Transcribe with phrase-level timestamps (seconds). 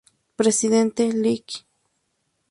[0.35, 1.47] Presidente: Lic.